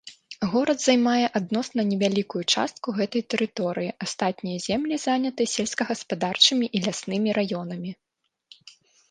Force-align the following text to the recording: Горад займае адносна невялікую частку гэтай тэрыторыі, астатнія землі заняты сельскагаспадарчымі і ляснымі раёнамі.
Горад 0.51 0.79
займае 0.83 1.25
адносна 1.39 1.81
невялікую 1.89 2.41
частку 2.53 2.87
гэтай 3.01 3.23
тэрыторыі, 3.33 3.91
астатнія 4.07 4.57
землі 4.67 4.95
заняты 5.05 5.41
сельскагаспадарчымі 5.55 6.65
і 6.79 6.83
ляснымі 6.89 7.29
раёнамі. 7.41 7.91